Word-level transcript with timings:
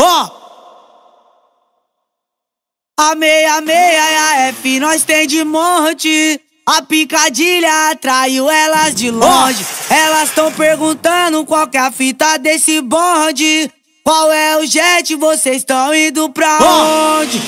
Ó! 0.00 0.40
A 2.98 3.14
meia 3.14 3.60
meia 3.60 4.10
e 4.10 4.16
a 4.16 4.48
F 4.48 4.80
nós 4.80 5.04
tem 5.04 5.26
de 5.26 5.44
monte. 5.44 6.40
A 6.66 6.82
picadilha 6.82 7.90
atraiu 7.90 8.48
elas 8.48 8.94
de 8.94 9.10
longe. 9.10 9.64
Elas 9.88 10.30
tão 10.30 10.52
perguntando 10.52 11.44
qual 11.44 11.66
que 11.66 11.76
é 11.76 11.80
a 11.80 11.90
fita 11.90 12.38
desse 12.38 12.80
bonde. 12.80 13.70
Qual 14.04 14.30
é 14.32 14.56
o 14.58 14.66
jet, 14.66 15.14
vocês 15.16 15.58
estão 15.58 15.94
indo 15.94 16.30
pra 16.30 16.58
onde? 16.58 17.39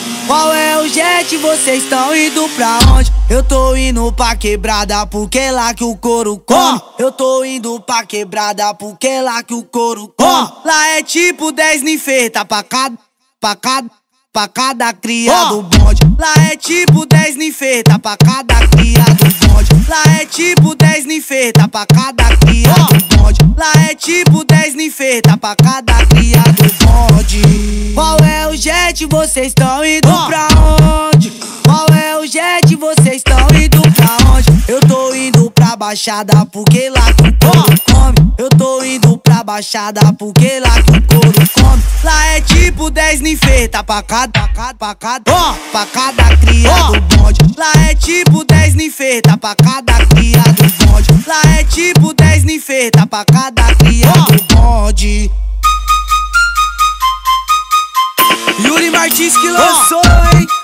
É 1.23 1.25
jet, 1.25 1.37
vocês 1.37 1.85
estão 1.85 2.17
indo 2.17 2.49
pra 2.57 2.81
onde? 2.97 3.13
Eu 3.31 3.45
tô 3.45 3.77
indo 3.77 4.13
pra 4.13 4.35
quebrada 4.35 5.07
porque 5.07 5.53
lá 5.53 5.73
que 5.73 5.85
o 5.85 5.97
couro 5.97 6.37
come. 6.37 6.81
Eu 6.99 7.13
tô 7.13 7.45
indo 7.45 7.79
pra 7.81 8.05
quebrada 8.05 8.75
porque 8.75 9.21
lá 9.21 9.41
que 9.41 9.55
o 9.55 9.63
couro 9.63 10.13
come. 10.17 10.51
Lá 10.65 10.89
é 10.99 11.03
tipo 11.03 11.53
10 11.53 11.83
ninfeta 11.83 12.45
pra 12.45 12.65
cada, 12.65 12.99
pra 13.41 13.55
cada, 13.55 13.89
pra 14.33 14.49
cada 14.49 14.93
cria 14.93 15.45
do 15.45 15.63
bonde. 15.63 16.01
Lá 16.19 16.35
é 16.51 16.57
tipo 16.57 17.07
10 17.07 17.37
ninfeta 17.37 18.01
pra 18.01 18.17
cada 18.17 18.67
cria 18.67 19.05
do 19.05 19.47
bonde. 19.47 19.89
Lá 19.89 20.03
é 20.21 20.27
tipo 20.27 20.75
10 20.75 21.07
ninfeta 21.07 21.69
pra 21.69 21.87
cada 21.87 22.37
cria 22.39 22.75
do 22.75 23.17
bonde. 23.17 23.39
Lá 23.57 23.73
é 23.89 23.95
tipo 23.95 24.45
10 24.45 24.75
ninfeta 24.75 25.37
pra 25.37 25.55
cada 25.55 26.05
cria 26.07 26.43
do 26.43 26.85
bonde. 26.85 27.93
Qual 27.95 28.17
é 28.19 28.49
o 28.49 28.57
jet, 28.57 29.07
vocês 29.07 29.49
estão 29.49 29.85
indo 29.85 30.09
pra 30.27 30.49
onde? 30.57 31.12
Baixada 35.83 36.47
porque 36.53 36.89
lá 36.91 37.13
que 37.13 37.29
o 37.29 37.51
couro 37.51 37.81
come. 37.91 38.35
Eu 38.39 38.49
tô 38.51 38.85
indo 38.85 39.19
pra 39.19 39.43
baixada 39.43 40.01
porque 40.17 40.61
lá 40.61 40.81
que 40.81 40.93
o 40.93 41.03
couro 41.09 41.51
come. 41.55 41.83
Lá 42.05 42.27
é 42.27 42.41
tipo 42.41 42.89
10 42.89 43.21
ninfeta 43.21 43.83
pra 43.83 44.01
cada, 44.01 44.31
pra 44.31 44.49
cada, 44.49 44.75
pra 44.75 44.95
cada, 44.95 45.55
pra 45.73 45.87
cada 45.87 46.37
cria 46.37 46.71
do 46.71 47.01
bonde. 47.01 47.41
Lá 47.59 47.73
é 47.91 47.97
tipo 47.97 48.45
10 48.45 48.77
ninfeta 48.77 49.37
pra 49.37 49.57
cada 49.57 50.07
cria 50.07 50.43
do 50.55 50.87
bonde. 50.87 51.25
Lá 51.27 51.43
é 51.59 51.65
tipo 51.65 52.15
10 52.15 52.45
ninfeta 52.45 53.05
pra 53.05 53.25
cada 53.25 53.75
cria 53.75 54.07
do 54.13 54.55
bonde. 54.55 55.33
Yuri 58.61 58.89
Martins 58.89 59.37
que 59.37 59.49
lançou, 59.49 60.05
hein? 60.33 60.62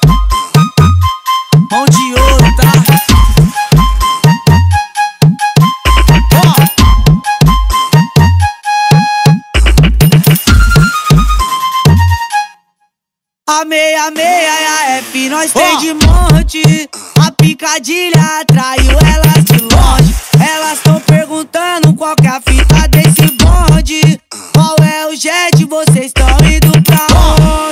A 13.51 13.65
meia 13.65 14.11
meia 14.11 14.61
e 14.61 14.67
a 14.67 14.99
F 14.99 15.29
nós 15.31 15.51
tem 15.55 15.79
de 15.79 15.95
monte. 15.95 16.91
A 17.19 17.33
picadilha 17.33 18.43
atraiu 18.43 18.91
elas 18.91 19.43
de 19.43 19.59
longe. 19.63 20.15
Elas 20.39 20.81
tão 20.81 21.01
perguntando 21.01 21.95
qual 21.95 22.15
que 22.15 22.27
é 22.27 22.31
a 22.31 22.43
fita 22.43 22.87
desse 22.89 23.35
bonde. 23.39 24.21
Qual 24.53 24.77
é 24.87 25.07
o 25.07 25.17
jet, 25.17 25.65
vocês 25.65 26.09
estão 26.09 26.29
indo 26.45 26.71
pra 26.83 27.07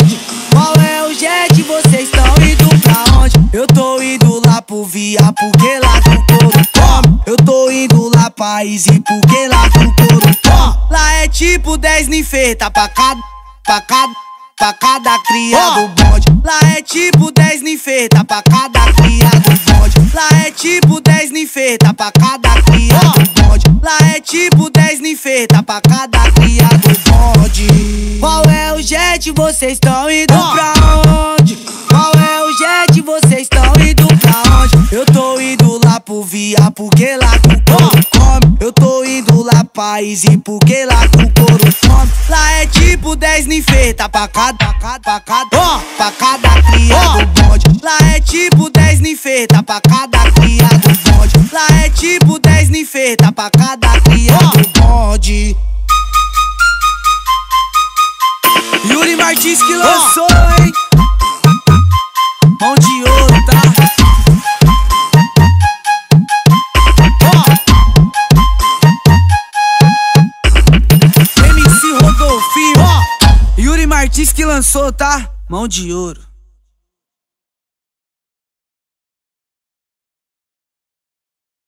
onde? 0.01 0.19
Qual 0.51 0.73
é 0.77 1.03
o 1.03 1.13
jet, 1.13 1.63
vocês 1.63 2.05
estão 2.05 2.25
indo 2.43 2.69
pra 2.81 3.19
onde? 3.19 3.35
Eu 3.53 3.67
tô 3.67 4.01
indo 4.01 4.41
lá 4.47 4.63
pro 4.63 4.83
Via 4.83 5.31
porque 5.39 5.79
lá 5.79 6.01
que 6.01 6.09
o 6.09 6.27
couro 6.27 6.63
come. 6.73 7.21
Eu 7.27 7.37
tô 7.37 7.71
indo 7.71 8.11
lá 8.17 8.31
pra 8.31 8.65
Easy 8.65 9.03
porque 9.07 9.47
lá 9.47 9.69
que 9.69 9.81
o 9.81 9.95
couro 9.95 10.31
come. 10.43 10.91
Lá 10.91 11.13
é 11.17 11.29
tipo 11.29 11.77
10 11.77 12.09
ninfeta 12.09 12.71
pra 12.71 12.89
cada, 12.89 13.21
pra 13.63 13.83
cada, 13.83 14.13
pra 14.57 14.73
cada 14.73 15.19
cria 15.19 15.59
do. 15.71 16.43
Lá 16.43 16.59
é 16.77 16.83
tipo 16.83 17.31
10 17.31 17.63
ninfeta 17.63 18.25
pra 18.25 18.43
cada 18.43 18.81
cria 18.93 19.29
do. 19.29 20.17
Lá 20.17 20.29
é 20.47 20.51
tipo 20.51 21.01
10 21.01 21.31
ninfeta 21.31 21.93
pra 21.93 22.11
cada 22.11 22.63
cria 22.63 22.99
do. 22.99 23.85
Lá 23.85 23.99
é 24.15 24.21
tipo 24.21 24.71
10 24.71 25.01
ninfeta 25.01 25.63
pra 25.63 25.81
cada 25.83 26.31
cria 26.33 26.69
do. 26.69 28.19
Qual 28.19 28.45
é 28.45 28.73
o 28.73 28.81
jet, 28.81 29.31
vocês 29.33 29.73
estão 29.75 30.11
indo 30.11 30.27
pra 30.27 30.73
onde? 31.39 31.57
Qual 31.89 32.13
é 32.15 32.43
o 32.43 32.53
jet, 32.57 33.03
vocês 33.03 33.43
estão 33.43 33.73
indo 33.75 34.07
pra 34.19 34.43
onde? 34.63 34.95
Eu 34.95 35.05
tô 35.05 35.39
indo 35.39 35.81
lá 35.85 36.01
pro 36.01 36.23
Via 36.23 36.71
porque 36.75 37.17
lá 37.17 37.33
couro 37.69 38.01
come. 38.11 38.57
Eu 38.61 38.73
tô 38.73 39.05
pra 39.77 40.03
Easy 40.03 40.39
porque 40.39 40.87
lá 40.87 41.07
que 41.07 41.23
o 41.23 41.31
couro 41.35 41.77
come. 41.87 42.11
Lá 42.31 42.53
é 42.53 42.67
tipo 42.67 43.15
10 43.15 43.47
ninfeta 43.47 44.09
pra 44.09 44.27
cada, 44.27 44.57
pra 44.57 44.73
cada, 44.73 45.01
pra 45.01 45.21
cada, 45.21 45.81
pra 45.99 46.11
cada 46.13 46.63
cria 46.63 46.99
do 47.11 47.27
bonde. 47.27 47.81
Lá 47.83 47.99
é 48.15 48.21
tipo 48.21 48.71
10 48.71 49.01
ninfeta 49.01 49.63
pra 49.63 49.79
cada 49.83 50.31
cria 50.33 50.67
do 50.67 51.11
bonde. 51.11 51.53
Lá 51.53 51.67
é 51.85 51.91
tipo 51.91 52.39
10 52.39 52.71
ninfeta 52.71 53.31
pra 53.31 53.51
cada 53.51 54.01
cria 54.01 54.39
do 54.39 54.81
bonde. 54.81 55.55
Yuri 58.91 59.15
Martins 59.15 59.63
que 59.63 59.75
lançou, 59.75 60.29
hein? 60.59 60.86
Martins 74.27 74.33
que 74.33 74.45
lançou, 74.45 74.93
tá? 74.93 75.31
Mão 75.49 75.69
de 75.69 75.93
ouro. 75.93 76.21